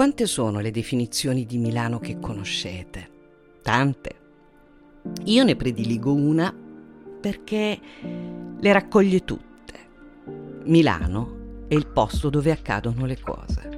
Quante 0.00 0.24
sono 0.24 0.60
le 0.60 0.70
definizioni 0.70 1.44
di 1.44 1.58
Milano 1.58 1.98
che 1.98 2.18
conoscete? 2.18 3.10
Tante. 3.60 4.16
Io 5.24 5.44
ne 5.44 5.56
prediligo 5.56 6.14
una 6.14 6.50
perché 7.20 7.78
le 8.58 8.72
raccoglie 8.72 9.24
tutte. 9.24 9.74
Milano 10.64 11.66
è 11.68 11.74
il 11.74 11.86
posto 11.86 12.30
dove 12.30 12.50
accadono 12.50 13.04
le 13.04 13.20
cose. 13.20 13.68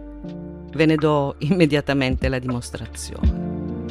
Ve 0.72 0.86
ne 0.86 0.94
do 0.94 1.34
immediatamente 1.38 2.28
la 2.28 2.38
dimostrazione. 2.38 3.86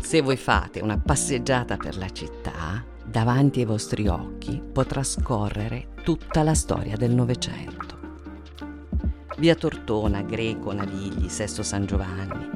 Se 0.00 0.22
voi 0.22 0.38
fate 0.38 0.80
una 0.80 0.96
passeggiata 0.96 1.76
per 1.76 1.98
la 1.98 2.08
città, 2.08 2.82
davanti 3.04 3.58
ai 3.58 3.66
vostri 3.66 4.08
occhi 4.08 4.58
potrà 4.72 5.02
scorrere 5.02 5.88
tutta 6.02 6.42
la 6.42 6.54
storia 6.54 6.96
del 6.96 7.14
Novecento. 7.14 7.93
Via 9.36 9.56
Tortona, 9.56 10.22
Greco, 10.22 10.72
Navigli, 10.72 11.28
Sesto 11.28 11.62
San 11.64 11.86
Giovanni. 11.86 12.48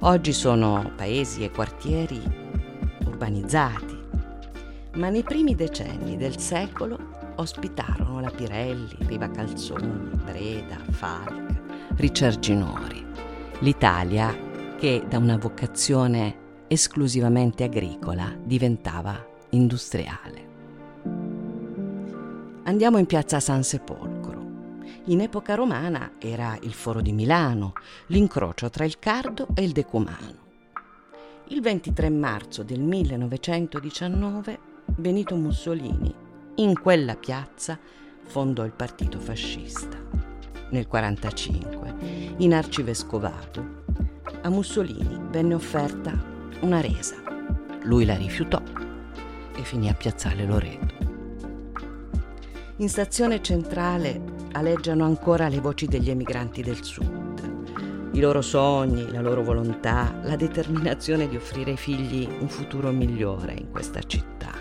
Oggi 0.00 0.32
sono 0.32 0.92
paesi 0.94 1.42
e 1.42 1.50
quartieri 1.50 2.22
urbanizzati, 3.04 3.98
ma 4.94 5.08
nei 5.08 5.24
primi 5.24 5.56
decenni 5.56 6.16
del 6.16 6.38
secolo 6.38 6.98
ospitarono 7.36 8.20
la 8.20 8.30
Pirelli, 8.30 8.96
Riva 9.00 9.28
Calzoni, 9.28 10.10
Breda, 10.24 10.78
Falk, 10.90 11.94
Ricerginori. 11.96 13.04
L'Italia 13.58 14.32
che 14.78 15.04
da 15.08 15.18
una 15.18 15.36
vocazione 15.36 16.64
esclusivamente 16.68 17.64
agricola 17.64 18.32
diventava 18.42 19.26
industriale. 19.50 20.48
Andiamo 22.62 22.98
in 22.98 23.06
piazza 23.06 23.40
San 23.40 23.64
Sepolcro. 23.64 24.09
In 25.04 25.20
epoca 25.20 25.54
romana 25.54 26.12
era 26.18 26.58
il 26.62 26.72
Foro 26.72 27.00
di 27.00 27.12
Milano, 27.12 27.72
l'incrocio 28.06 28.70
tra 28.70 28.84
il 28.84 28.98
Cardo 28.98 29.48
e 29.54 29.62
il 29.62 29.72
Decumano. 29.72 30.48
Il 31.48 31.60
23 31.60 32.10
marzo 32.10 32.62
del 32.62 32.80
1919 32.80 34.58
Benito 34.84 35.34
Mussolini 35.36 36.14
in 36.56 36.78
quella 36.80 37.16
piazza 37.16 37.78
fondò 38.24 38.64
il 38.64 38.72
partito 38.72 39.18
fascista. 39.18 39.96
Nel 40.70 40.86
1945, 40.88 41.94
in 42.36 42.54
arcivescovato, 42.54 43.82
a 44.42 44.50
Mussolini 44.50 45.18
venne 45.30 45.54
offerta 45.54 46.12
una 46.60 46.80
resa. 46.80 47.16
Lui 47.82 48.04
la 48.04 48.14
rifiutò 48.14 48.62
e 49.54 49.62
finì 49.62 49.88
a 49.88 49.94
Piazzale 49.94 50.44
Loreto. 50.44 50.94
In 52.76 52.88
stazione 52.88 53.42
centrale 53.42 54.39
aleggiano 54.52 55.04
ancora 55.04 55.48
le 55.48 55.60
voci 55.60 55.86
degli 55.86 56.10
emigranti 56.10 56.62
del 56.62 56.82
sud, 56.82 58.08
i 58.12 58.20
loro 58.20 58.42
sogni, 58.42 59.10
la 59.10 59.20
loro 59.20 59.42
volontà, 59.42 60.18
la 60.24 60.36
determinazione 60.36 61.28
di 61.28 61.36
offrire 61.36 61.72
ai 61.72 61.76
figli 61.76 62.28
un 62.40 62.48
futuro 62.48 62.90
migliore 62.90 63.54
in 63.54 63.70
questa 63.70 64.00
città. 64.00 64.52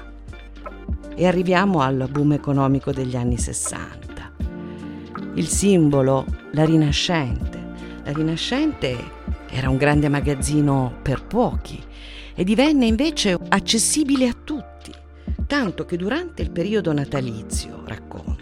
E 1.16 1.28
arriviamo 1.28 1.82
al 1.82 2.08
boom 2.12 2.34
economico 2.34 2.92
degli 2.92 3.16
anni 3.16 3.38
60. 3.38 4.32
Il 5.34 5.48
simbolo, 5.48 6.26
la 6.52 6.64
Rinascente. 6.64 7.58
La 8.04 8.12
Rinascente 8.14 8.96
era 9.50 9.70
un 9.70 9.78
grande 9.78 10.10
magazzino 10.10 11.00
per 11.02 11.26
pochi 11.26 11.84
e 12.36 12.44
divenne 12.44 12.86
invece 12.86 13.38
accessibile 13.50 14.28
a 14.28 14.36
tutti, 14.44 14.94
tanto 15.48 15.86
che 15.86 15.98
durante 15.98 16.42
il 16.42 16.52
periodo 16.52 16.94
natalizio, 16.94 17.82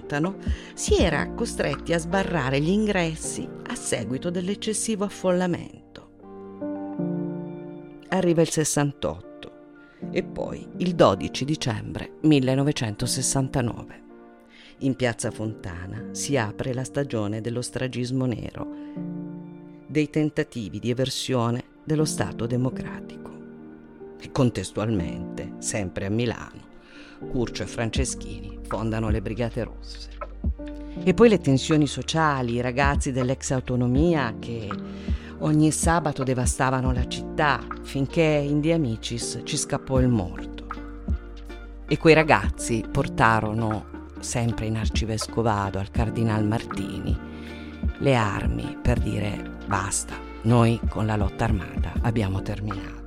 raccontano, 0.08 0.38
si 0.74 0.96
era 0.96 1.30
costretti 1.34 1.94
a 1.94 2.00
sbarrare 2.00 2.62
gli 2.62 2.70
ingressi 2.70 3.48
a 3.68 3.76
seguito 3.76 4.30
dell'eccessivo 4.30 5.04
affollamento. 5.04 5.86
Arriva 8.10 8.42
il 8.42 8.50
68 8.50 9.52
e 10.12 10.24
poi 10.24 10.66
il 10.78 10.96
12 10.96 11.46
dicembre 11.46 12.14
1969. 12.22 14.06
In 14.82 14.96
piazza 14.96 15.32
Fontana 15.32 16.10
si 16.12 16.38
apre 16.38 16.74
la 16.74 16.84
stagione 16.84 17.42
dello 17.42 17.62
stragismo 17.62 18.26
nero, 18.26 18.68
dei 19.88 20.10
tentativi 20.10 20.80
di 20.80 20.90
eversione 20.90 21.64
dello 21.84 22.06
Stato 22.06 22.46
democratico. 22.46 23.26
E 24.20 24.32
contestualmente, 24.32 25.56
sempre 25.60 26.06
a 26.06 26.10
Milano, 26.10 26.67
Curcio 27.20 27.64
e 27.64 27.68
Franceschini 27.68 28.60
fondano 28.68 29.10
le 29.10 29.22
Brigate 29.22 29.64
Rosse. 29.64 30.10
E 31.04 31.14
poi 31.14 31.30
le 31.30 31.40
tensioni 31.40 31.88
sociali, 31.88 32.54
i 32.54 32.62
ragazzi 32.62 33.12
dell'ex 33.12 33.52
autonomia 33.52 34.36
che 34.40 34.70
ogni 35.40 35.72
sabato 35.72 36.24
devastavano 36.24 36.92
la 36.92 37.08
città 37.08 37.60
finché 37.84 38.22
in 38.22 38.60
De 38.60 38.74
Amicis 38.74 39.42
ci 39.44 39.58
scappò 39.58 40.00
il 40.00 40.08
morto. 40.08 40.66
E 41.88 41.98
quei 41.98 42.14
ragazzi 42.14 42.84
portarono, 42.92 43.86
sempre 44.20 44.66
in 44.66 44.78
arcivescovado, 44.78 45.80
al 45.80 45.92
cardinal 45.92 46.46
Martini, 46.46 47.18
le 48.00 48.16
armi 48.16 48.78
per 48.82 49.00
dire 49.00 49.56
basta, 49.66 50.16
noi 50.44 50.80
con 50.90 51.06
la 51.06 51.16
lotta 51.16 51.46
armata 51.46 51.94
abbiamo 52.02 52.42
terminato. 52.42 53.07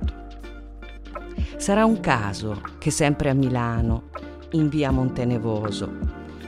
Sarà 1.57 1.85
un 1.85 1.99
caso 1.99 2.61
che 2.79 2.91
sempre 2.91 3.29
a 3.29 3.33
Milano, 3.33 4.09
in 4.51 4.67
via 4.67 4.91
Montenevoso, 4.91 5.89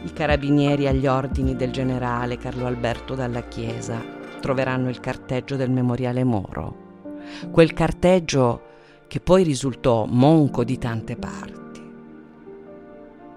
i 0.04 0.12
carabinieri 0.12 0.88
agli 0.88 1.08
ordini 1.08 1.56
del 1.56 1.72
generale 1.72 2.38
Carlo 2.38 2.66
Alberto 2.66 3.16
dalla 3.16 3.44
Chiesa 3.44 4.02
troveranno 4.42 4.90
il 4.90 5.00
carteggio 5.00 5.56
del 5.56 5.72
memoriale 5.72 6.24
Moro. 6.24 7.12
Quel 7.52 7.74
carteggio 7.74 8.72
che 9.08 9.20
poi 9.20 9.44
risultò 9.44 10.06
monco 10.06 10.64
di 10.64 10.78
tante 10.78 11.16
parti. 11.16 11.82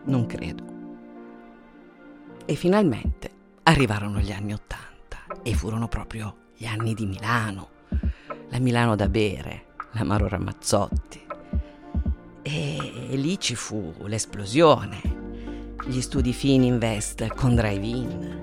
Non 0.04 0.26
credo. 0.26 0.64
E 2.44 2.54
finalmente 2.54 3.30
arrivarono 3.64 4.18
gli 4.18 4.32
anni 4.32 4.54
Ottanta 4.54 5.18
e 5.42 5.54
furono 5.54 5.86
proprio 5.88 6.36
gli 6.56 6.64
anni 6.64 6.94
di 6.94 7.06
Milano, 7.06 7.68
la 8.48 8.58
Milano 8.58 8.96
da 8.96 9.08
bere, 9.08 9.66
l'Amaro 9.92 10.26
Ramazzotti. 10.26 11.25
E, 12.48 12.92
e 13.10 13.16
lì 13.16 13.40
ci 13.40 13.56
fu 13.56 13.92
l'esplosione, 14.04 15.00
gli 15.84 16.00
studi 16.00 16.32
Fininvest 16.32 17.26
con 17.34 17.56
drive-in, 17.56 18.38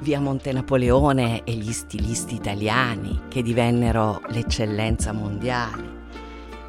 via 0.00 0.20
Monte 0.20 0.52
Napoleone 0.52 1.42
e 1.44 1.52
gli 1.52 1.72
stilisti 1.72 2.34
italiani 2.34 3.22
che 3.28 3.42
divennero 3.42 4.20
l'eccellenza 4.28 5.12
mondiale. 5.12 5.98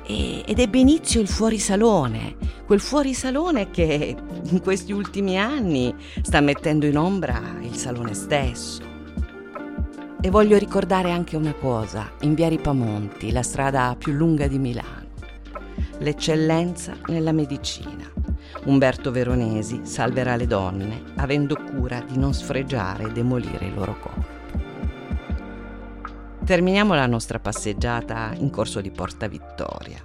E, 0.07 0.43
ed 0.45 0.59
ebbe 0.59 0.79
inizio 0.79 1.19
il 1.19 1.27
fuorisalone, 1.27 2.37
quel 2.65 2.79
fuorisalone 2.79 3.69
che 3.69 4.15
in 4.41 4.61
questi 4.61 4.93
ultimi 4.93 5.37
anni 5.37 5.93
sta 6.21 6.39
mettendo 6.39 6.85
in 6.85 6.97
ombra 6.97 7.41
il 7.59 7.75
salone 7.75 8.13
stesso. 8.13 8.81
E 10.21 10.29
voglio 10.29 10.57
ricordare 10.57 11.11
anche 11.11 11.35
una 11.35 11.53
cosa, 11.53 12.09
in 12.21 12.33
via 12.33 12.47
Ripamonti, 12.47 13.33
la 13.33 13.43
strada 13.43 13.93
più 13.97 14.13
lunga 14.13 14.47
di 14.47 14.57
Milano, 14.57 15.00
l'eccellenza 15.99 16.95
nella 17.07 17.31
medicina 17.31 18.21
Umberto 18.65 19.11
Veronesi 19.11 19.81
salverà 19.83 20.35
le 20.35 20.45
donne 20.45 21.03
avendo 21.15 21.55
cura 21.55 22.01
di 22.01 22.17
non 22.17 22.33
sfregiare 22.33 23.05
e 23.05 23.11
demolire 23.11 23.65
il 23.65 23.73
loro 23.73 23.97
corpo. 23.99 24.39
Terminiamo 26.43 26.93
la 26.93 27.07
nostra 27.07 27.39
passeggiata 27.39 28.33
in 28.37 28.49
corso 28.49 28.81
di 28.81 28.91
Porta 28.91 29.27
Vittoria, 29.27 30.03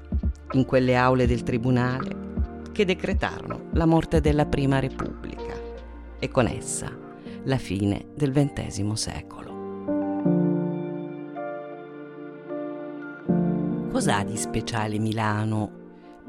in 0.53 0.64
quelle 0.64 0.97
aule 0.97 1.26
del 1.26 1.42
tribunale 1.42 2.25
che 2.72 2.84
decretarono 2.84 3.69
la 3.72 3.87
morte 3.87 4.20
della 4.20 4.47
Prima 4.47 4.78
Repubblica 4.78 5.54
e 6.19 6.31
con 6.31 6.47
essa 6.47 6.91
la 7.44 7.58
fine 7.58 8.06
del 8.14 8.32
XX 8.32 8.93
secolo. 8.93 9.56
Cos'ha 13.96 14.25
di 14.25 14.37
speciale 14.37 14.98
Milano 14.98 15.70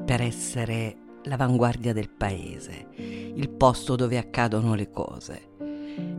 per 0.02 0.22
essere 0.22 0.96
l'avanguardia 1.24 1.92
del 1.92 2.08
paese, 2.08 2.86
il 2.94 3.50
posto 3.50 3.94
dove 3.94 4.16
accadono 4.16 4.72
le 4.72 4.90
cose. 4.90 5.50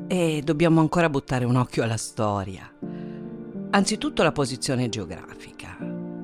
E 0.07 0.41
dobbiamo 0.43 0.79
ancora 0.79 1.09
buttare 1.09 1.45
un 1.45 1.55
occhio 1.55 1.81
alla 1.81 1.97
storia. 1.97 2.71
Anzitutto 3.71 4.21
la 4.21 4.31
posizione 4.31 4.89
geografica. 4.89 5.75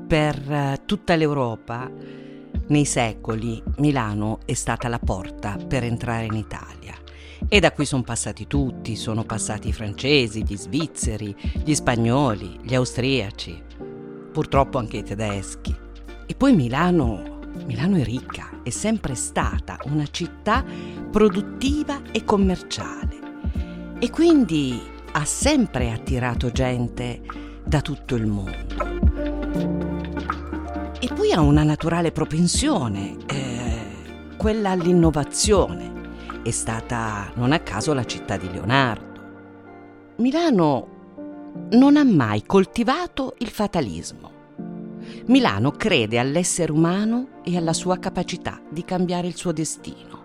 Per 0.07 0.51
eh, 0.51 0.81
tutta 0.85 1.15
l'Europa, 1.15 1.91
nei 2.67 2.85
secoli, 2.85 3.63
Milano 3.77 4.41
è 4.45 4.53
stata 4.53 4.87
la 4.87 4.99
porta 4.99 5.57
per 5.57 5.83
entrare 5.83 6.25
in 6.25 6.35
Italia. 6.35 6.93
E 7.49 7.59
da 7.59 7.71
qui 7.71 7.85
sono 7.85 8.03
passati 8.03 8.45
tutti, 8.45 8.95
sono 8.95 9.23
passati 9.23 9.69
i 9.69 9.73
francesi, 9.73 10.43
gli 10.43 10.55
svizzeri, 10.55 11.35
gli 11.63 11.73
spagnoli, 11.73 12.59
gli 12.61 12.75
austriaci, 12.75 13.63
purtroppo 14.35 14.79
anche 14.79 14.97
i 14.97 15.03
tedeschi. 15.03 15.73
E 16.25 16.35
poi 16.35 16.53
Milano 16.53 17.39
Milano 17.63 17.95
è 17.95 18.03
ricca, 18.03 18.49
è 18.63 18.69
sempre 18.69 19.15
stata 19.15 19.77
una 19.85 20.05
città 20.11 20.61
produttiva 21.09 22.01
e 22.11 22.25
commerciale. 22.25 23.17
E 23.97 24.09
quindi 24.09 24.77
ha 25.13 25.23
sempre 25.23 25.91
attirato 25.91 26.51
gente 26.51 27.21
da 27.63 27.79
tutto 27.79 28.15
il 28.15 28.25
mondo. 28.27 28.83
E 30.99 31.09
poi 31.13 31.31
ha 31.31 31.39
una 31.39 31.63
naturale 31.63 32.11
propensione, 32.11 33.15
eh, 33.25 34.35
quella 34.35 34.71
all'innovazione. 34.71 35.93
È 36.43 36.51
stata 36.51 37.31
non 37.35 37.53
a 37.53 37.59
caso 37.59 37.93
la 37.93 38.03
città 38.03 38.35
di 38.35 38.51
Leonardo. 38.51 39.13
Milano 40.17 40.94
non 41.71 41.97
ha 41.97 42.03
mai 42.03 42.43
coltivato 42.45 43.35
il 43.39 43.49
fatalismo. 43.49 44.31
Milano 45.27 45.71
crede 45.71 46.19
all'essere 46.19 46.71
umano 46.71 47.41
e 47.43 47.57
alla 47.57 47.73
sua 47.73 47.97
capacità 47.97 48.61
di 48.69 48.83
cambiare 48.83 49.27
il 49.27 49.35
suo 49.35 49.51
destino 49.51 50.23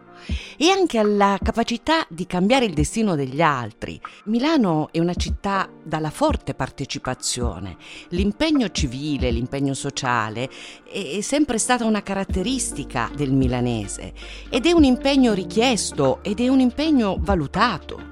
e 0.56 0.68
anche 0.68 0.98
alla 0.98 1.38
capacità 1.42 2.04
di 2.08 2.26
cambiare 2.26 2.66
il 2.66 2.74
destino 2.74 3.14
degli 3.14 3.40
altri. 3.40 4.00
Milano 4.24 4.88
è 4.92 4.98
una 4.98 5.14
città 5.14 5.68
dalla 5.82 6.10
forte 6.10 6.54
partecipazione. 6.54 7.76
L'impegno 8.10 8.68
civile, 8.70 9.30
l'impegno 9.30 9.74
sociale 9.74 10.50
è 10.84 11.20
sempre 11.20 11.58
stata 11.58 11.84
una 11.84 12.02
caratteristica 12.02 13.10
del 13.14 13.32
milanese 13.32 14.12
ed 14.50 14.66
è 14.66 14.72
un 14.72 14.84
impegno 14.84 15.32
richiesto 15.32 16.18
ed 16.22 16.40
è 16.40 16.48
un 16.48 16.60
impegno 16.60 17.16
valutato. 17.18 18.08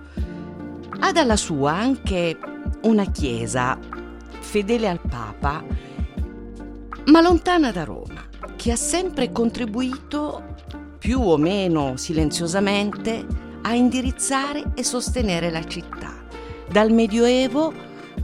Ha 1.01 1.13
dalla 1.13 1.37
sua 1.37 1.73
anche 1.73 2.37
una 2.83 3.07
chiesa 3.11 3.79
fedele 4.41 4.89
al 4.89 5.01
Papa, 5.01 5.65
ma 7.07 7.21
lontana 7.21 7.71
da 7.73 7.85
Roma, 7.85 8.27
che 8.57 8.73
ha 8.73 8.77
sempre 8.77 9.33
contribuito, 9.33 10.55
più 10.99 11.21
o 11.21 11.37
meno 11.37 11.97
silenziosamente, 11.97 13.27
a 13.63 13.75
indirizzare 13.75 14.73
e 14.75 14.83
sostenere 14.85 15.51
la 15.51 15.65
città, 15.65 16.15
dal 16.71 16.93
Medioevo 16.93 17.73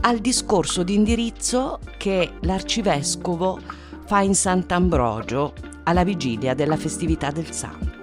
al 0.01 0.19
discorso 0.19 0.83
di 0.83 0.93
indirizzo 0.93 1.79
che 1.97 2.33
l'arcivescovo 2.41 3.59
fa 4.05 4.21
in 4.21 4.35
Sant'Ambrogio 4.35 5.53
alla 5.83 6.03
vigilia 6.03 6.53
della 6.53 6.77
festività 6.77 7.31
del 7.31 7.51
Santo. 7.51 7.93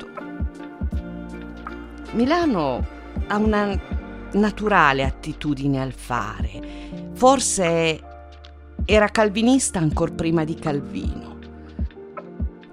Milano 2.12 2.86
ha 3.28 3.36
una 3.36 3.78
naturale 4.32 5.04
attitudine 5.04 5.80
al 5.80 5.92
fare. 5.92 7.10
Forse 7.12 8.00
era 8.84 9.08
calvinista 9.08 9.78
ancora 9.78 10.12
prima 10.12 10.44
di 10.44 10.54
Calvino. 10.54 11.38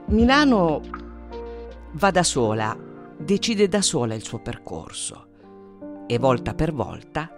Milano 0.07 0.81
va 1.93 2.11
da 2.11 2.23
sola, 2.23 2.77
decide 3.17 3.67
da 3.67 3.81
sola 3.81 4.15
il 4.15 4.23
suo 4.23 4.39
percorso 4.39 5.27
e 6.07 6.17
volta 6.17 6.53
per 6.53 6.73
volta 6.73 7.33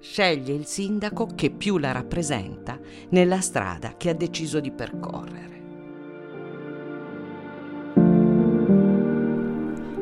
sceglie 0.00 0.52
il 0.52 0.64
sindaco 0.64 1.26
che 1.34 1.50
più 1.50 1.78
la 1.78 1.92
rappresenta 1.92 2.78
nella 3.10 3.40
strada 3.40 3.96
che 3.96 4.10
ha 4.10 4.14
deciso 4.14 4.60
di 4.60 4.70
percorrere. 4.70 5.56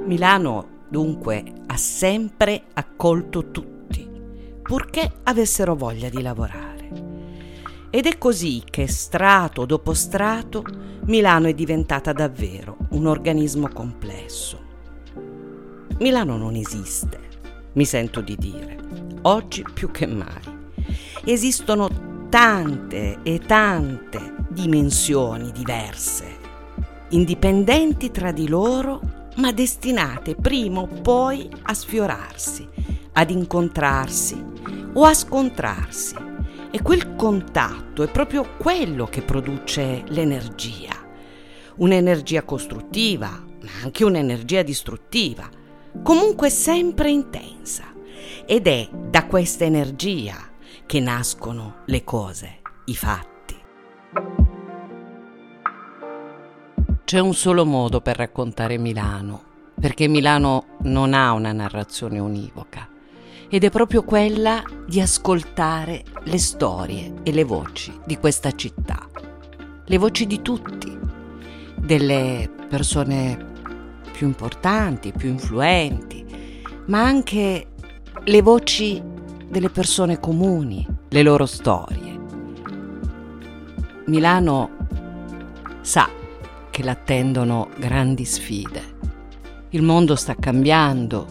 Milano 0.05 0.75
Dunque 0.89 1.45
ha 1.67 1.77
sempre 1.77 2.65
accolto 2.75 3.51
tutti, 3.51 4.09
purché 4.63 5.13
avessero 5.25 5.75
voglia 5.75 6.09
di 6.09 6.23
lavorare. 6.23 6.75
Ed 7.91 8.07
è 8.07 8.19
così 8.19 8.63
che 8.65 8.87
strato 8.87 9.65
dopo 9.65 9.95
strato 9.95 10.65
Milano 11.07 11.47
è 11.47 11.55
diventata 11.55 12.13
davvero 12.13 12.77
un 12.91 13.07
organismo 13.07 13.69
complesso. 13.69 14.61
Milano 15.99 16.37
non 16.37 16.57
esiste, 16.57 17.19
mi 17.75 17.85
sento 17.85 18.21
di 18.21 18.37
dire, 18.37 18.77
oggi 19.23 19.65
più 19.73 19.91
che 19.91 20.07
mai. 20.07 20.55
Esistono 21.25 22.27
tante 22.29 23.19
e 23.23 23.39
tante 23.39 24.35
dimensioni 24.49 25.53
diverse, 25.53 26.37
indipendenti 27.11 28.11
tra 28.11 28.33
di 28.33 28.49
loro 28.49 29.01
ma 29.37 29.53
destinate 29.53 30.35
prima 30.35 30.81
o 30.81 30.87
poi 30.87 31.49
a 31.63 31.75
sfiorarsi, 31.75 32.69
ad 33.13 33.31
incontrarsi 33.31 34.43
o 34.95 35.05
a 35.05 35.15
scontrarsi. 35.15 36.15
E 36.71 36.83
quel 36.83 37.15
contatto 37.15 38.03
è 38.03 38.11
proprio 38.11 38.57
quello 38.59 39.07
che 39.07 39.23
produce 39.23 40.03
l'energia. 40.09 40.95
Un'energia 41.77 42.43
costruttiva, 42.43 43.29
ma 43.29 43.71
anche 43.83 44.05
un'energia 44.05 44.63
distruttiva, 44.63 45.49
comunque 46.03 46.51
sempre 46.51 47.11
intensa. 47.11 47.95
Ed 48.47 48.67
è 48.67 48.89
da 48.93 49.27
questa 49.27 49.65
energia 49.65 50.37
che 50.85 51.01
nascono 51.01 51.83
le 51.87 52.05
cose, 52.05 52.61
i 52.87 52.95
fatti. 52.95 54.45
C'è 57.07 57.21
un 57.21 57.35
solo 57.35 57.65
modo 57.65 58.01
per 58.01 58.17
raccontare 58.17 58.79
Milano, 58.79 59.41
perché 59.81 60.09
Milano 60.09 60.65
non 60.81 61.15
ha 61.15 61.35
una 61.35 61.53
narrazione 61.53 62.19
univoca, 62.19 62.89
ed 63.49 63.63
è 63.63 63.71
proprio 63.71 64.03
quella 64.03 64.61
di 64.85 65.01
ascoltare 65.01 66.03
le 66.25 66.39
storie 66.39 67.15
e 67.23 67.31
le 67.31 67.45
voci 67.45 67.97
di 68.05 68.17
questa 68.17 68.51
città, 68.57 69.09
le 69.85 69.99
voci 69.99 70.27
di 70.27 70.43
tutti, 70.43 70.99
delle 71.77 72.51
persone 72.69 73.53
più 74.11 74.27
importanti, 74.27 75.13
più 75.13 75.29
influenti, 75.29 76.27
ma 76.87 77.05
anche 77.05 77.69
le 78.25 78.43
voci 78.43 79.01
delle 79.49 79.71
persone 79.71 80.19
comuni, 80.19 80.85
le 81.11 81.23
loro 81.23 81.47
storie. 81.47 82.19
Milano 84.07 84.71
sa 85.83 86.16
che 86.77 86.83
l'attendono 86.83 87.71
grandi 87.79 88.27
sfide. 88.27 88.99
Il 89.71 89.81
mondo 89.81 90.15
sta 90.15 90.35
cambiando, 90.35 91.27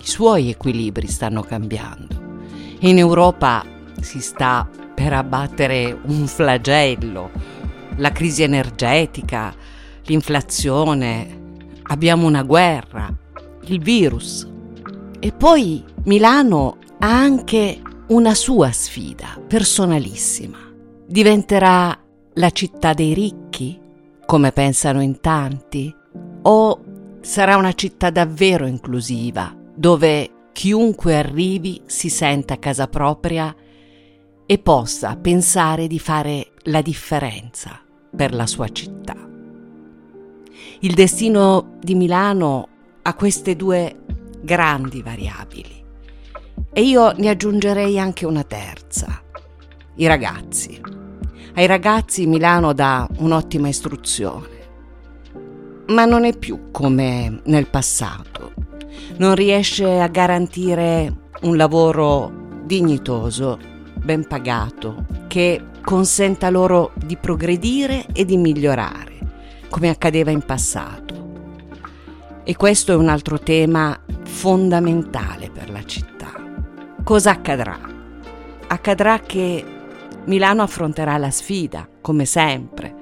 i 0.00 0.06
suoi 0.06 0.48
equilibri 0.48 1.06
stanno 1.06 1.42
cambiando 1.42 2.24
in 2.80 2.98
Europa 2.98 3.64
si 4.00 4.20
sta 4.20 4.68
per 4.94 5.12
abbattere 5.14 5.98
un 6.04 6.26
flagello, 6.26 7.30
la 7.96 8.12
crisi 8.12 8.42
energetica, 8.42 9.54
l'inflazione, 10.04 11.60
abbiamo 11.84 12.26
una 12.26 12.42
guerra, 12.42 13.10
il 13.64 13.80
virus. 13.80 14.46
E 15.18 15.32
poi 15.32 15.82
Milano 16.04 16.78
ha 16.98 17.18
anche 17.18 17.80
una 18.08 18.34
sua 18.34 18.70
sfida 18.72 19.40
personalissima. 19.46 20.58
Diventerà 21.06 21.98
la 22.34 22.50
città 22.50 22.92
dei 22.92 23.14
ricchi? 23.14 23.80
Come 24.26 24.50
pensano 24.50 25.00
in 25.00 25.20
tanti? 25.20 25.94
O 26.42 26.84
sarà 27.20 27.56
una 27.56 27.72
città 27.72 28.10
davvero 28.10 28.66
inclusiva, 28.66 29.56
dove 29.74 30.30
chiunque 30.52 31.16
arrivi 31.16 31.82
si 31.86 32.08
senta 32.10 32.54
a 32.54 32.58
casa 32.58 32.88
propria 32.88 33.54
e 34.44 34.58
possa 34.58 35.16
pensare 35.16 35.86
di 35.86 35.98
fare 35.98 36.52
la 36.64 36.82
differenza 36.82 37.80
per 38.14 38.34
la 38.34 38.46
sua 38.46 38.68
città? 38.68 39.16
Il 40.80 40.94
destino 40.94 41.76
di 41.80 41.94
Milano 41.94 42.68
ha 43.02 43.14
queste 43.14 43.54
due 43.54 44.04
grandi 44.42 45.02
variabili 45.02 45.84
e 46.72 46.82
io 46.82 47.12
ne 47.12 47.28
aggiungerei 47.28 47.98
anche 47.98 48.26
una 48.26 48.42
terza, 48.42 49.22
i 49.96 50.06
ragazzi. 50.06 50.95
Ai 51.56 51.64
ragazzi 51.64 52.26
Milano 52.26 52.74
dà 52.74 53.08
un'ottima 53.16 53.68
istruzione, 53.68 54.48
ma 55.86 56.04
non 56.04 56.26
è 56.26 56.36
più 56.36 56.70
come 56.70 57.40
nel 57.44 57.66
passato. 57.68 58.52
Non 59.16 59.34
riesce 59.34 59.98
a 59.98 60.06
garantire 60.08 61.30
un 61.40 61.56
lavoro 61.56 62.60
dignitoso, 62.62 63.58
ben 63.94 64.26
pagato, 64.26 65.06
che 65.28 65.68
consenta 65.82 66.50
loro 66.50 66.92
di 66.94 67.16
progredire 67.16 68.04
e 68.12 68.26
di 68.26 68.36
migliorare, 68.36 69.18
come 69.70 69.88
accadeva 69.88 70.30
in 70.30 70.44
passato. 70.44 71.14
E 72.44 72.54
questo 72.54 72.92
è 72.92 72.96
un 72.96 73.08
altro 73.08 73.38
tema 73.38 73.98
fondamentale 74.24 75.48
per 75.48 75.70
la 75.70 75.82
città. 75.86 76.34
Cosa 77.02 77.30
accadrà? 77.30 77.78
Accadrà 78.66 79.20
che 79.20 79.75
Milano 80.26 80.62
affronterà 80.62 81.16
la 81.18 81.30
sfida, 81.30 81.88
come 82.00 82.24
sempre, 82.24 82.92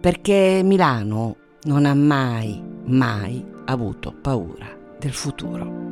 perché 0.00 0.60
Milano 0.64 1.36
non 1.62 1.86
ha 1.86 1.94
mai, 1.94 2.60
mai 2.86 3.44
avuto 3.66 4.12
paura 4.12 4.66
del 4.98 5.12
futuro. 5.12 5.87